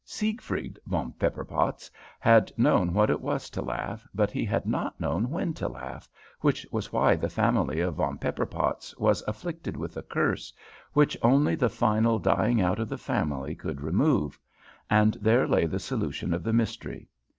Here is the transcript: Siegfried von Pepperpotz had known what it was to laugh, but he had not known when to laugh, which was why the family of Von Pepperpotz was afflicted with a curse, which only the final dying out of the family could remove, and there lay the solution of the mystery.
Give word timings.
Siegfried 0.03 0.79
von 0.87 1.11
Pepperpotz 1.19 1.91
had 2.19 2.51
known 2.57 2.91
what 2.91 3.11
it 3.11 3.21
was 3.21 3.51
to 3.51 3.61
laugh, 3.61 4.03
but 4.15 4.31
he 4.31 4.43
had 4.43 4.65
not 4.65 4.99
known 4.99 5.29
when 5.29 5.53
to 5.53 5.67
laugh, 5.67 6.09
which 6.39 6.65
was 6.71 6.91
why 6.91 7.15
the 7.15 7.29
family 7.29 7.79
of 7.81 7.93
Von 7.97 8.17
Pepperpotz 8.17 8.97
was 8.97 9.21
afflicted 9.27 9.77
with 9.77 9.95
a 9.95 10.01
curse, 10.01 10.51
which 10.93 11.15
only 11.21 11.53
the 11.53 11.69
final 11.69 12.17
dying 12.17 12.59
out 12.59 12.79
of 12.79 12.89
the 12.89 12.97
family 12.97 13.53
could 13.53 13.79
remove, 13.79 14.39
and 14.89 15.19
there 15.21 15.47
lay 15.47 15.67
the 15.67 15.77
solution 15.77 16.33
of 16.33 16.41
the 16.41 16.51
mystery. 16.51 17.07